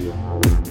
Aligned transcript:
Yeah. 0.00 0.69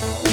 Bye. 0.00 0.25